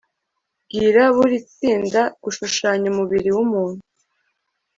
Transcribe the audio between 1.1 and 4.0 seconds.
buri tsinda gushushanya umubiri w'umuntu